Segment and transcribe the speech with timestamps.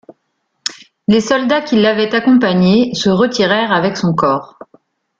[1.07, 4.57] Les soldats qui l'avaient accompagné se retirèrent avec son corps.